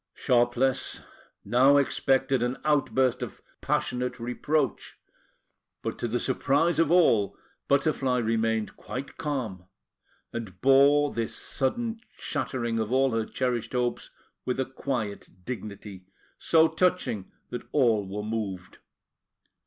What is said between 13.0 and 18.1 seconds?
her cherished hopes with a quiet dignity, so touching that all